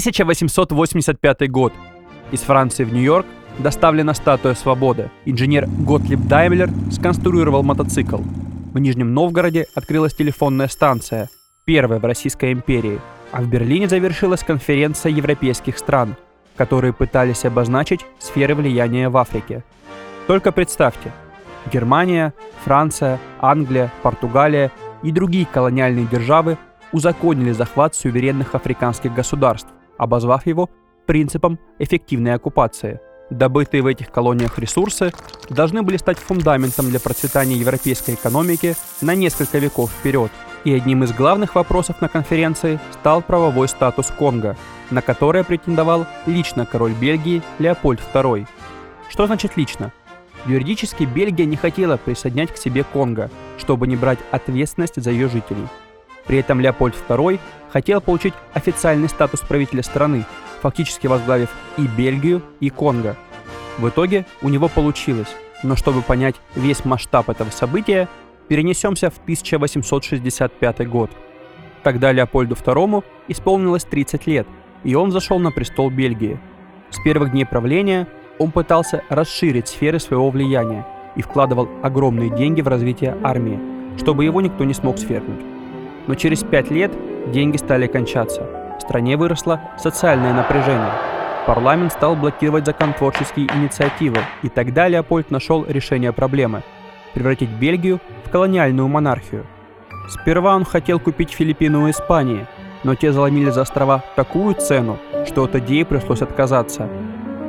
1885 0.00 1.50
год. 1.50 1.74
Из 2.32 2.40
Франции 2.40 2.84
в 2.84 2.92
Нью-Йорк 2.92 3.26
доставлена 3.58 4.14
статуя 4.14 4.54
свободы. 4.54 5.10
Инженер 5.26 5.66
Готлиб 5.66 6.20
Даймлер 6.20 6.70
сконструировал 6.90 7.62
мотоцикл. 7.62 8.16
В 8.72 8.78
Нижнем 8.78 9.12
Новгороде 9.12 9.66
открылась 9.74 10.14
телефонная 10.14 10.68
станция, 10.68 11.28
первая 11.66 12.00
в 12.00 12.04
Российской 12.04 12.52
империи. 12.52 12.98
А 13.30 13.42
в 13.42 13.48
Берлине 13.48 13.88
завершилась 13.88 14.42
конференция 14.42 15.12
европейских 15.12 15.76
стран, 15.76 16.16
которые 16.56 16.94
пытались 16.94 17.44
обозначить 17.44 18.00
сферы 18.18 18.54
влияния 18.54 19.10
в 19.10 19.18
Африке. 19.18 19.64
Только 20.26 20.50
представьте, 20.50 21.12
Германия, 21.70 22.32
Франция, 22.64 23.18
Англия, 23.38 23.92
Португалия 24.02 24.72
и 25.02 25.12
другие 25.12 25.44
колониальные 25.44 26.06
державы 26.06 26.56
узаконили 26.92 27.52
захват 27.52 27.94
суверенных 27.94 28.54
африканских 28.54 29.12
государств, 29.12 29.68
обозвав 30.00 30.46
его 30.46 30.70
принципом 31.06 31.58
эффективной 31.78 32.34
оккупации. 32.34 33.00
Добытые 33.28 33.82
в 33.82 33.86
этих 33.86 34.10
колониях 34.10 34.58
ресурсы 34.58 35.12
должны 35.50 35.82
были 35.82 35.98
стать 35.98 36.18
фундаментом 36.18 36.88
для 36.88 36.98
процветания 36.98 37.54
европейской 37.54 38.14
экономики 38.14 38.74
на 39.02 39.14
несколько 39.14 39.58
веков 39.58 39.90
вперед. 39.92 40.32
И 40.64 40.72
одним 40.72 41.04
из 41.04 41.12
главных 41.12 41.54
вопросов 41.54 42.00
на 42.00 42.08
конференции 42.08 42.80
стал 42.92 43.22
правовой 43.22 43.68
статус 43.68 44.12
Конго, 44.18 44.56
на 44.90 45.00
который 45.00 45.44
претендовал 45.44 46.06
лично 46.26 46.66
король 46.66 46.92
Бельгии 46.92 47.42
Леопольд 47.58 48.00
II. 48.12 48.46
Что 49.08 49.26
значит 49.26 49.56
лично? 49.56 49.92
Юридически 50.46 51.04
Бельгия 51.04 51.44
не 51.44 51.56
хотела 51.56 51.98
присоединять 51.98 52.52
к 52.52 52.56
себе 52.56 52.84
Конго, 52.84 53.30
чтобы 53.58 53.86
не 53.86 53.96
брать 53.96 54.18
ответственность 54.30 55.00
за 55.00 55.10
ее 55.10 55.28
жителей. 55.28 55.68
При 56.30 56.38
этом 56.38 56.60
Леопольд 56.60 56.94
II 57.08 57.40
хотел 57.72 58.00
получить 58.00 58.34
официальный 58.52 59.08
статус 59.08 59.40
правителя 59.40 59.82
страны, 59.82 60.24
фактически 60.62 61.08
возглавив 61.08 61.48
и 61.76 61.88
Бельгию, 61.88 62.40
и 62.60 62.70
Конго. 62.70 63.16
В 63.78 63.88
итоге 63.88 64.24
у 64.40 64.48
него 64.48 64.68
получилось, 64.68 65.26
но 65.64 65.74
чтобы 65.74 66.02
понять 66.02 66.36
весь 66.54 66.84
масштаб 66.84 67.30
этого 67.30 67.50
события, 67.50 68.08
перенесемся 68.46 69.10
в 69.10 69.18
1865 69.24 70.88
год. 70.88 71.10
Тогда 71.82 72.12
Леопольду 72.12 72.54
II 72.54 73.02
исполнилось 73.26 73.82
30 73.82 74.28
лет, 74.28 74.46
и 74.84 74.94
он 74.94 75.10
зашел 75.10 75.40
на 75.40 75.50
престол 75.50 75.90
Бельгии. 75.90 76.38
С 76.90 77.02
первых 77.02 77.32
дней 77.32 77.44
правления 77.44 78.06
он 78.38 78.52
пытался 78.52 79.02
расширить 79.08 79.66
сферы 79.66 79.98
своего 79.98 80.30
влияния 80.30 80.86
и 81.16 81.22
вкладывал 81.22 81.68
огромные 81.82 82.30
деньги 82.30 82.60
в 82.60 82.68
развитие 82.68 83.16
армии, 83.24 83.58
чтобы 83.98 84.24
его 84.24 84.40
никто 84.40 84.62
не 84.62 84.74
смог 84.74 84.96
свергнуть. 84.96 85.59
Но 86.10 86.16
через 86.16 86.42
пять 86.42 86.72
лет 86.72 86.90
деньги 87.30 87.56
стали 87.56 87.86
кончаться. 87.86 88.42
В 88.76 88.80
стране 88.82 89.16
выросло 89.16 89.60
социальное 89.78 90.34
напряжение. 90.34 90.90
Парламент 91.46 91.92
стал 91.92 92.16
блокировать 92.16 92.66
законотворческие 92.66 93.46
инициативы, 93.46 94.18
и 94.42 94.48
тогда 94.48 94.88
Леопольд 94.88 95.30
нашел 95.30 95.64
решение 95.68 96.12
проблемы– 96.12 96.64
превратить 97.14 97.50
Бельгию 97.50 98.00
в 98.24 98.30
колониальную 98.30 98.88
монархию. 98.88 99.46
Сперва 100.08 100.56
он 100.56 100.64
хотел 100.64 100.98
купить 100.98 101.30
Филиппины 101.30 101.78
у 101.78 101.88
Испании, 101.88 102.44
но 102.82 102.96
те 102.96 103.12
заломили 103.12 103.50
за 103.50 103.60
острова 103.60 104.02
такую 104.16 104.56
цену, 104.56 104.98
что 105.28 105.44
от 105.44 105.54
идеи 105.54 105.84
пришлось 105.84 106.22
отказаться– 106.22 106.88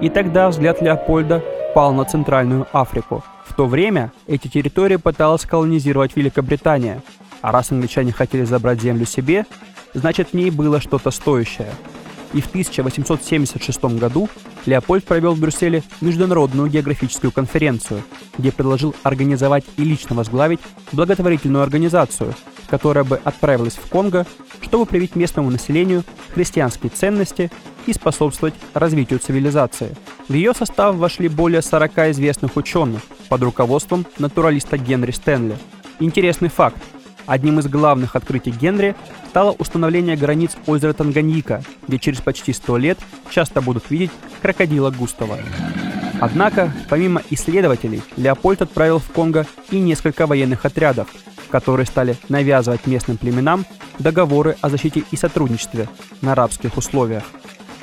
и 0.02 0.10
тогда 0.10 0.50
взгляд 0.50 0.82
Леопольда 0.82 1.44
пал 1.76 1.94
на 1.94 2.06
Центральную 2.06 2.66
Африку. 2.74 3.24
В 3.46 3.54
то 3.54 3.68
время 3.68 4.12
эти 4.26 4.48
территории 4.48 4.96
пыталась 4.96 5.46
колонизировать 5.46 6.16
Великобритания, 6.16 7.04
а 7.42 7.52
раз 7.52 7.72
англичане 7.72 8.12
хотели 8.12 8.44
забрать 8.44 8.82
землю 8.82 9.06
себе, 9.06 9.46
значит 9.94 10.30
в 10.30 10.34
ней 10.34 10.52
было 10.52 10.80
что-то 10.80 11.12
стоящее. 11.12 11.72
И 12.34 12.40
в 12.40 12.48
1876 12.48 13.84
году 13.98 14.30
Леопольд 14.66 15.04
провел 15.04 15.34
в 15.34 15.40
Брюсселе 15.40 15.84
Международную 16.00 16.70
географическую 16.70 17.32
конференцию, 17.32 18.04
где 18.38 18.52
предложил 18.52 18.96
организовать 19.04 19.66
и 19.78 19.84
лично 19.84 20.16
возглавить 20.16 20.60
благотворительную 20.92 21.64
организацию, 21.64 22.34
которая 22.70 23.04
бы 23.04 23.20
отправилась 23.24 23.74
в 23.74 23.90
Конго, 23.90 24.26
чтобы 24.62 24.86
привить 24.86 25.16
местному 25.16 25.50
населению 25.50 26.04
христианские 26.34 26.90
ценности 26.90 27.52
и 27.86 27.94
способствовать 27.94 28.54
развитию 28.74 29.20
цивилизации. 29.20 29.96
В 30.30 30.34
ее 30.34 30.54
состав 30.54 30.96
вошли 30.96 31.28
более 31.28 31.62
40 31.62 32.12
известных 32.12 32.56
ученых 32.56 33.02
под 33.28 33.42
руководством 33.42 34.06
натуралиста 34.20 34.78
Генри 34.78 35.12
Стэнли. 35.12 35.58
Интересный 36.00 36.50
факт. 36.50 36.78
Одним 37.26 37.60
из 37.60 37.68
главных 37.68 38.16
открытий 38.16 38.52
Генри 38.52 38.96
стало 39.30 39.52
установление 39.52 40.16
границ 40.16 40.52
озера 40.68 40.94
Танганьика, 40.94 41.64
где 41.88 42.00
через 42.00 42.22
почти 42.22 42.54
100 42.54 42.78
лет 42.78 43.00
часто 43.30 43.62
будут 43.62 43.90
видеть 43.90 44.12
крокодила 44.42 44.92
Густава. 44.92 45.38
Однако, 46.20 46.72
помимо 46.90 47.22
исследователей, 47.30 48.04
Леопольд 48.18 48.62
отправил 48.62 49.00
в 49.00 49.10
Конго 49.12 49.48
и 49.72 49.80
несколько 49.80 50.28
военных 50.28 50.66
отрядов, 50.66 51.08
которые 51.50 51.86
стали 51.86 52.18
навязывать 52.30 52.86
местным 52.88 53.18
племенам 53.18 53.66
договоры 54.00 54.58
о 54.62 54.70
защите 54.70 55.04
и 55.12 55.16
сотрудничестве 55.16 55.88
на 56.22 56.34
арабских 56.34 56.78
условиях 56.78 57.24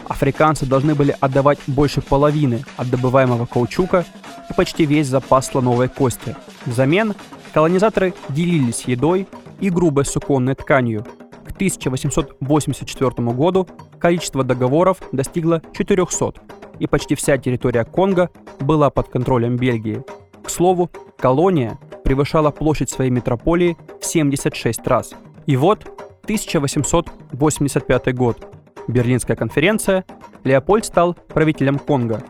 африканцы 0.09 0.67
должны 0.67 0.95
были 0.95 1.15
отдавать 1.21 1.59
больше 1.67 2.01
половины 2.01 2.65
от 2.77 2.91
добываемого 2.91 3.47
каучука 3.47 4.05
и 4.51 4.55
почти 4.55 4.87
весь 4.87 5.07
запас 5.07 5.47
слоновой 5.47 5.89
кости. 5.89 6.35
Взамен 6.67 7.15
колонизаторы 7.53 8.15
делились 8.29 8.85
едой 8.85 9.27
и 9.61 9.71
грубой 9.71 10.05
суконной 10.05 10.55
тканью. 10.55 11.05
К 11.45 11.53
1884 11.53 13.11
году 13.33 13.67
количество 13.99 14.45
договоров 14.45 14.99
достигло 15.13 15.63
400, 15.77 16.35
и 16.79 16.87
почти 16.87 17.15
вся 17.15 17.39
территория 17.39 17.85
Конго 17.85 18.31
была 18.61 18.91
под 18.91 19.09
контролем 19.09 19.57
Бельгии. 19.57 20.05
К 20.43 20.51
слову, 20.51 20.91
колония 21.19 21.79
превышала 22.05 22.51
площадь 22.51 22.91
своей 22.91 23.11
метрополии 23.11 23.77
в 24.01 24.05
76 24.05 24.87
раз. 24.87 25.13
И 25.47 25.57
вот 25.57 25.85
1885 26.25 28.15
год. 28.15 28.47
Берлинская 28.87 29.37
конференция, 29.37 30.05
Леопольд 30.45 30.85
стал 30.85 31.15
правителем 31.15 31.79
Конго. 31.79 32.23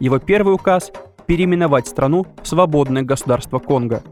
Его 0.00 0.18
первый 0.18 0.54
указ– 0.54 0.92
переименовать 1.26 1.86
страну 1.86 2.26
в 2.42 2.46
свободное 2.46 3.02
государство 3.02 3.58
Конго. 3.58 4.02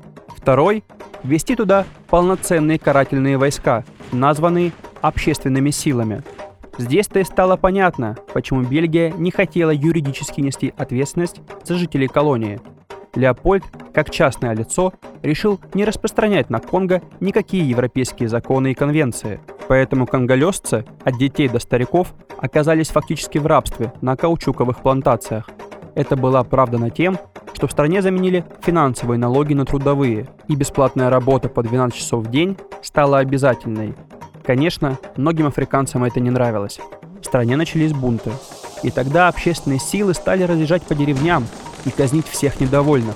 Второй– 0.43 0.85
ввести 1.23 1.57
туда 1.57 1.87
полноценные 2.09 2.79
карательные 2.79 3.39
войска, 3.39 3.85
названные 4.13 4.73
общественными 5.01 5.71
силами. 5.71 6.23
Здесь-то 6.79 7.21
и 7.21 7.25
стало 7.25 7.57
понятно, 7.57 8.17
почему 8.35 8.63
Бельгия 8.63 9.13
не 9.13 9.31
хотела 9.31 9.71
юридически 9.71 10.41
нести 10.41 10.75
ответственность 10.77 11.41
за 11.65 11.77
жителей 11.77 12.09
колонии. 12.09 12.61
Леопольд, 13.15 13.65
как 13.93 14.11
частное 14.11 14.55
лицо, 14.55 14.93
решил 15.23 15.61
не 15.75 15.85
распространять 15.85 16.51
на 16.51 16.61
Конго 16.61 17.03
никакие 17.21 17.69
европейские 17.69 18.29
законы 18.29 18.73
и 18.73 18.75
конвенции– 18.75 19.41
Поэтому 19.73 20.07
конголезцы, 20.07 20.85
от 21.03 21.17
детей 21.17 21.49
до 21.49 21.59
стариков, 21.59 22.15
оказались 22.37 22.89
фактически 22.89 23.39
в 23.39 23.47
рабстве 23.47 23.93
на 24.03 24.17
каучуковых 24.17 24.83
плантациях. 24.83 25.49
Это 25.95 26.15
было 26.15 26.41
оправдано 26.41 26.91
тем, 26.91 27.19
что 27.63 27.69
в 27.69 27.71
стране 27.71 28.03
заменили 28.03 28.45
финансовые 28.61 29.19
налоги 29.19 29.55
на 29.55 29.65
трудовые, 29.65 30.27
и 30.49 30.57
бесплатная 30.57 31.11
работа 31.11 31.49
по 31.49 31.63
12 31.63 31.97
часов 31.97 32.25
в 32.25 32.29
день 32.29 32.57
стала 32.83 33.19
обязательной. 33.19 33.95
Конечно, 34.45 34.99
многим 35.17 35.47
африканцам 35.47 36.03
это 36.03 36.19
не 36.19 36.31
нравилось. 36.31 36.81
В 37.21 37.25
стране 37.25 37.55
начались 37.55 37.93
бунты. 37.93 38.33
И 38.83 38.91
тогда 38.91 39.29
общественные 39.29 39.79
силы 39.79 40.13
стали 40.13 40.43
разъезжать 40.43 40.83
по 40.83 40.97
деревням 40.97 41.47
и 41.85 41.91
казнить 41.91 42.27
всех 42.27 42.59
недовольных. 42.61 43.15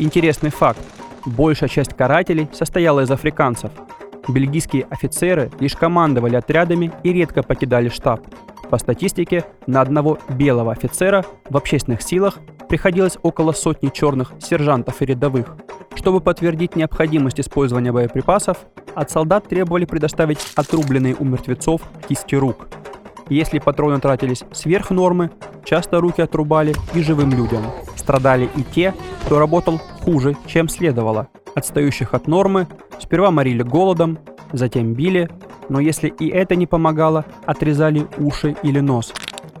Интересный 0.00 0.50
факт. 0.50 0.80
Большая 1.24 1.68
часть 1.68 1.94
карателей 1.94 2.48
состояла 2.52 3.02
из 3.02 3.12
африканцев– 3.12 3.70
Бельгийские 4.28 4.86
офицеры 4.88 5.50
лишь 5.60 5.76
командовали 5.76 6.36
отрядами 6.36 6.92
и 7.02 7.12
редко 7.12 7.42
покидали 7.42 7.88
штаб. 7.88 8.22
По 8.70 8.78
статистике, 8.78 9.44
на 9.66 9.82
одного 9.82 10.18
белого 10.30 10.72
офицера 10.72 11.24
в 11.48 11.56
общественных 11.56 12.02
силах 12.02 12.38
приходилось 12.74 13.18
около 13.22 13.52
сотни 13.52 13.88
черных 13.88 14.32
сержантов 14.40 15.00
и 15.00 15.06
рядовых. 15.06 15.46
Чтобы 15.94 16.20
подтвердить 16.20 16.74
необходимость 16.74 17.38
использования 17.38 17.92
боеприпасов, 17.92 18.56
от 18.96 19.12
солдат 19.12 19.46
требовали 19.46 19.84
предоставить 19.84 20.40
отрубленные 20.56 21.14
у 21.14 21.24
мертвецов 21.24 21.82
кисти 22.08 22.34
рук. 22.34 22.66
Если 23.28 23.60
патроны 23.60 24.00
тратились 24.00 24.42
сверх 24.50 24.90
нормы, 24.90 25.30
часто 25.64 26.00
руки 26.00 26.20
отрубали 26.20 26.74
и 26.94 27.00
живым 27.00 27.30
людям. 27.30 27.62
Страдали 27.94 28.50
и 28.56 28.64
те, 28.64 28.92
кто 29.24 29.38
работал 29.38 29.78
хуже, 30.00 30.36
чем 30.48 30.68
следовало. 30.68 31.28
Отстающих 31.54 32.12
от 32.12 32.26
нормы 32.26 32.66
Сперва 32.98 33.30
морили 33.30 33.62
голодом, 33.62 34.18
затем 34.52 34.94
били, 34.94 35.30
но 35.68 35.78
если 35.78 36.08
и 36.08 36.28
это 36.28 36.56
не 36.56 36.66
помогало, 36.66 37.24
отрезали 37.46 38.08
уши 38.18 38.56
или 38.64 38.80
нос. 38.80 39.12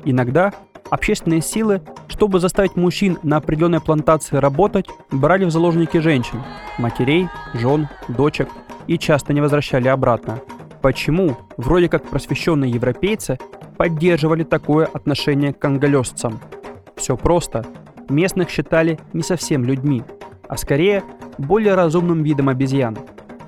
Иногда 0.04 0.52
общественные 0.90 1.40
силы, 1.40 1.82
чтобы 2.08 2.40
заставить 2.40 2.76
мужчин 2.76 3.18
на 3.22 3.38
определенной 3.38 3.80
плантации 3.80 4.36
работать, 4.36 4.86
брали 5.10 5.44
в 5.44 5.50
заложники 5.50 5.98
женщин, 5.98 6.42
матерей, 6.78 7.28
жен, 7.54 7.88
дочек 8.08 8.48
и 8.86 8.98
часто 8.98 9.32
не 9.32 9.40
возвращали 9.40 9.88
обратно. 9.88 10.40
Почему? 10.82 11.36
Вроде 11.56 11.88
как 11.88 12.04
просвещенные 12.04 12.70
европейцы 12.70 13.38
поддерживали 13.78 14.44
такое 14.44 14.86
отношение 14.86 15.54
к 15.54 15.58
конголезцам? 15.58 16.40
Все 16.96 17.16
просто. 17.16 17.64
Местных 18.08 18.50
считали 18.50 19.00
не 19.14 19.22
совсем 19.22 19.64
людьми, 19.64 20.02
а 20.46 20.56
скорее 20.58 21.02
более 21.38 21.74
разумным 21.74 22.22
видом 22.22 22.50
обезьян. 22.50 22.98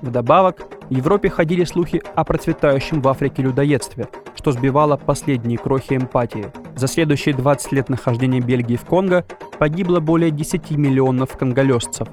Вдобавок, 0.01 0.65
в 0.89 0.93
Европе 0.93 1.29
ходили 1.29 1.63
слухи 1.63 2.01
о 2.15 2.23
процветающем 2.23 3.01
в 3.01 3.07
Африке 3.07 3.43
людоедстве, 3.43 4.07
что 4.35 4.51
сбивало 4.51 4.97
последние 4.97 5.57
крохи 5.57 5.93
эмпатии. 5.93 6.51
За 6.77 6.87
следующие 6.87 7.33
20 7.33 7.71
лет 7.71 7.89
нахождения 7.89 8.39
Бельгии 8.39 8.75
в 8.75 8.85
Конго 8.85 9.25
погибло 9.57 9.99
более 9.99 10.29
10 10.29 10.71
миллионов 10.71 11.35
конголезцев. 11.35 12.07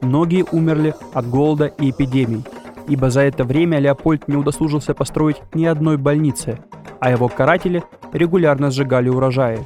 Многие 0.00 0.44
умерли 0.50 0.92
от 1.14 1.28
голода 1.30 1.66
и 1.66 1.90
эпидемий, 1.90 2.44
ибо 2.88 3.10
за 3.10 3.20
это 3.20 3.44
время 3.44 3.78
Леопольд 3.78 4.26
не 4.26 4.36
удосужился 4.36 4.92
построить 4.92 5.40
ни 5.54 5.66
одной 5.66 5.98
больницы, 5.98 6.58
а 7.00 7.12
его 7.12 7.28
каратели 7.28 7.84
регулярно 8.12 8.72
сжигали 8.72 9.08
урожаи. 9.08 9.60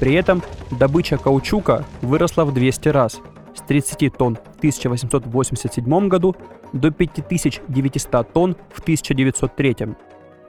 При 0.00 0.14
этом 0.14 0.42
добыча 0.72 1.16
каучука 1.16 1.84
выросла 2.00 2.44
в 2.44 2.52
200 2.52 2.88
раз– 2.88 3.20
с 3.54 3.60
30 3.62 4.16
тонн 4.16 4.36
в 4.36 4.58
1887 4.58 6.08
году 6.08 6.34
до 6.72 6.90
5900 6.90 8.32
тонн 8.32 8.56
в 8.72 8.80
1903. 8.80 9.76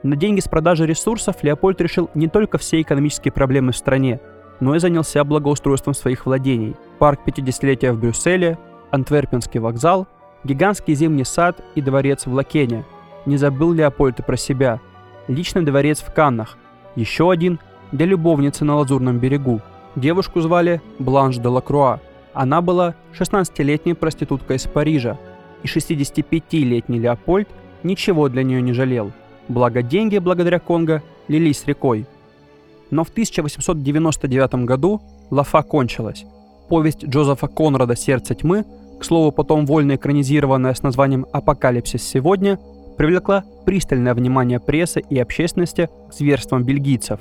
На 0.04 0.16
деньги 0.16 0.40
с 0.40 0.48
продажи 0.48 0.84
ресурсов 0.84 1.36
Леопольд 1.42 1.80
решил 1.80 2.10
не 2.12 2.28
только 2.28 2.58
все 2.58 2.82
экономические 2.82 3.32
проблемы 3.32 3.72
в 3.72 3.76
стране, 3.76 4.20
но 4.60 4.74
и 4.74 4.78
занялся 4.78 5.24
благоустройством 5.24 5.94
своих 5.94 6.26
владений. 6.26 6.76
Парк 6.98 7.20
50-летия 7.24 7.90
в 7.90 7.98
Брюсселе, 7.98 8.58
Антверпенский 8.90 9.60
вокзал, 9.60 10.06
гигантский 10.44 10.94
зимний 10.94 11.24
сад 11.24 11.64
и 11.74 11.80
дворец 11.80 12.26
в 12.26 12.34
Лакене. 12.34 12.84
Не 13.24 13.38
забыл 13.38 13.72
Леопольд 13.72 14.20
и 14.20 14.22
про 14.22 14.36
себя. 14.36 14.78
Личный 15.26 15.62
дворец 15.62 16.02
в 16.02 16.12
Каннах. 16.12 16.58
Еще 16.96 17.30
один 17.30 17.58
для 17.90 18.04
любовницы 18.04 18.66
на 18.66 18.76
Лазурном 18.76 19.18
берегу. 19.18 19.62
Девушку 19.96 20.42
звали 20.42 20.82
Бланш 20.98 21.38
де 21.38 21.48
Лакруа. 21.48 22.00
Она 22.34 22.60
была 22.60 22.94
16-летней 23.18 23.94
проституткой 23.94 24.56
из 24.56 24.64
Парижа, 24.64 25.18
и 25.62 25.66
65-летний 25.66 26.98
Леопольд 26.98 27.48
ничего 27.82 28.28
для 28.28 28.42
нее 28.42 28.60
не 28.60 28.74
жалел. 28.74 29.10
Благо 29.48 29.82
деньги, 29.82 30.18
благодаря 30.18 30.58
Конго, 30.58 31.02
лились 31.28 31.64
рекой. 31.66 32.06
Но 32.90 33.04
в 33.04 33.10
1899 33.10 34.54
году 34.66 35.02
лафа 35.30 35.62
кончилась. 35.62 36.24
Повесть 36.68 37.04
Джозефа 37.04 37.48
Конрада 37.48 37.96
«Сердце 37.96 38.34
тьмы», 38.34 38.64
к 39.00 39.04
слову, 39.04 39.32
потом 39.32 39.66
вольно 39.66 39.96
экранизированная 39.96 40.72
с 40.72 40.82
названием 40.82 41.26
«Апокалипсис 41.32 42.02
сегодня», 42.02 42.58
привлекла 42.96 43.44
пристальное 43.66 44.14
внимание 44.14 44.60
прессы 44.60 45.00
и 45.00 45.18
общественности 45.18 45.90
к 46.08 46.14
зверствам 46.14 46.64
бельгийцев. 46.64 47.20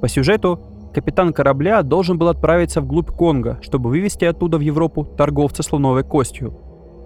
По 0.00 0.08
сюжету 0.08 0.60
капитан 0.94 1.32
корабля 1.32 1.82
должен 1.82 2.18
был 2.18 2.28
отправиться 2.28 2.80
вглубь 2.80 3.10
Конго, 3.10 3.58
чтобы 3.62 3.90
вывести 3.90 4.24
оттуда 4.24 4.58
в 4.58 4.60
Европу 4.60 5.04
торговца 5.04 5.62
слоновой 5.62 6.04
костью. 6.04 6.56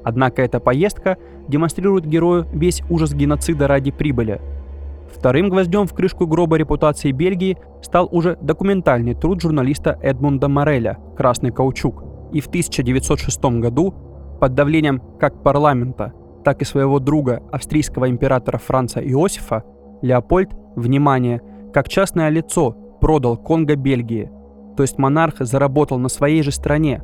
Однако 0.05 0.43
эта 0.43 0.61
поездка 0.61 1.17
демонстрирует 1.49 2.07
герою 2.07 2.47
весь 2.53 2.83
ужас 2.91 3.15
геноцида 3.15 3.69
ради 3.69 3.91
прибыли. 3.91 4.41
Вторым 5.15 5.51
гвоздем 5.51 5.87
в 5.87 5.93
крышку 5.93 6.27
гроба 6.27 6.57
репутации 6.57 7.13
Бельгии 7.13 7.59
стал 7.83 8.09
уже 8.11 8.39
документальный 8.41 9.15
труд 9.15 9.41
журналиста 9.41 9.99
Эдмунда 10.03 10.49
Мореля 10.49 10.99
«Красный 11.17 11.53
каучук». 11.53 12.05
И 12.33 12.41
в 12.41 12.47
1906 12.47 13.45
году 13.61 13.95
под 14.41 14.55
давлением 14.55 15.03
как 15.21 15.43
парламента, 15.43 16.15
так 16.45 16.63
и 16.63 16.65
своего 16.65 16.99
друга, 16.99 17.43
австрийского 17.53 18.09
императора 18.09 18.59
Франца 18.59 19.01
Иосифа, 19.01 19.65
Леопольд, 20.01 20.51
внимание, 20.75 21.43
как 21.73 21.89
частное 21.89 22.29
лицо 22.31 22.73
продал 23.01 23.37
Конго 23.37 23.77
Бельгии, 23.77 24.31
то 24.77 24.83
есть 24.83 24.99
монарх 24.99 25.37
заработал 25.41 25.99
на 25.99 26.09
своей 26.09 26.43
же 26.43 26.51
стране. 26.51 27.03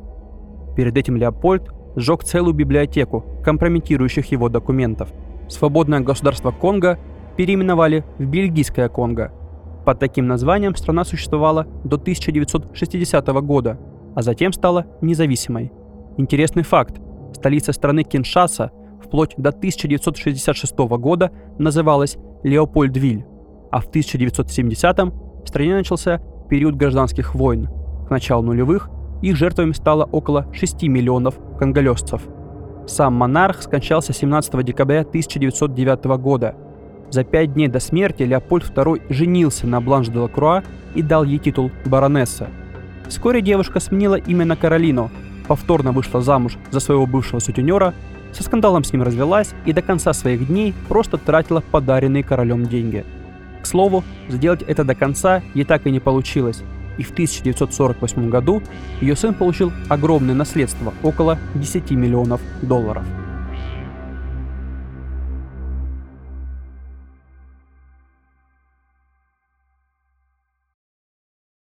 Перед 0.76 0.96
этим 0.96 1.16
Леопольд 1.16 1.68
сжег 1.98 2.22
целую 2.24 2.54
библиотеку 2.54 3.24
компрометирующих 3.44 4.26
его 4.26 4.48
документов. 4.48 5.12
Свободное 5.48 6.00
государство 6.00 6.52
Конго 6.52 6.98
переименовали 7.36 8.04
в 8.18 8.24
Бельгийское 8.24 8.88
Конго. 8.88 9.32
Под 9.84 9.98
таким 9.98 10.26
названием 10.26 10.76
страна 10.76 11.04
существовала 11.04 11.66
до 11.84 11.96
1960 11.96 13.26
года, 13.42 13.78
а 14.14 14.22
затем 14.22 14.52
стала 14.52 14.86
независимой. 15.00 15.72
Интересный 16.16 16.62
факт. 16.62 17.00
Столица 17.32 17.72
страны 17.72 18.04
Киншаса 18.04 18.70
вплоть 19.04 19.34
до 19.36 19.50
1966 19.50 20.76
года 20.78 21.30
называлась 21.58 22.16
Леопольдвиль, 22.42 23.24
а 23.70 23.80
в 23.80 23.86
1970 23.86 24.98
в 24.98 25.46
стране 25.46 25.74
начался 25.74 26.20
период 26.48 26.76
гражданских 26.76 27.34
войн. 27.34 27.68
К 28.06 28.10
началу 28.10 28.42
нулевых 28.42 28.90
их 29.22 29.36
жертвами 29.36 29.72
стало 29.72 30.04
около 30.04 30.46
6 30.52 30.82
миллионов 30.84 31.34
конголезцев. 31.58 32.22
Сам 32.86 33.14
монарх 33.14 33.62
скончался 33.62 34.12
17 34.12 34.64
декабря 34.64 35.00
1909 35.00 36.04
года. 36.20 36.54
За 37.10 37.24
пять 37.24 37.54
дней 37.54 37.68
до 37.68 37.80
смерти 37.80 38.22
Леопольд 38.22 38.64
II 38.64 39.02
женился 39.08 39.66
на 39.66 39.80
Бланш 39.80 40.08
де 40.08 40.18
Лакруа 40.18 40.62
и 40.94 41.02
дал 41.02 41.24
ей 41.24 41.38
титул 41.38 41.70
баронесса. 41.84 42.48
Вскоре 43.08 43.40
девушка 43.40 43.80
сменила 43.80 44.16
имя 44.16 44.44
на 44.44 44.56
Каролину, 44.56 45.10
повторно 45.46 45.92
вышла 45.92 46.20
замуж 46.20 46.58
за 46.70 46.80
своего 46.80 47.06
бывшего 47.06 47.40
сутенера, 47.40 47.94
со 48.32 48.42
скандалом 48.42 48.84
с 48.84 48.92
ним 48.92 49.02
развелась 49.02 49.54
и 49.64 49.72
до 49.72 49.80
конца 49.80 50.12
своих 50.12 50.46
дней 50.46 50.74
просто 50.88 51.16
тратила 51.16 51.62
подаренные 51.70 52.22
королем 52.22 52.64
деньги– 52.64 53.04
к 53.62 53.66
слову, 53.66 54.04
сделать 54.28 54.62
это 54.62 54.84
до 54.84 54.94
конца 54.94 55.42
ей 55.54 55.64
так 55.64 55.86
и 55.86 55.90
не 55.90 56.00
получилось, 56.00 56.62
и 56.98 57.02
в 57.02 57.12
1948 57.12 58.28
году 58.28 58.62
ее 59.00 59.16
сын 59.16 59.32
получил 59.32 59.72
огромное 59.88 60.34
наследство– 60.34 60.92
около 61.02 61.38
10 61.54 61.90
миллионов 61.92 62.40
долларов. 62.60 63.04